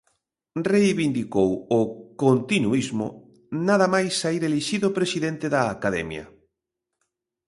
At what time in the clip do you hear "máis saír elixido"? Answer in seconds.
3.93-4.87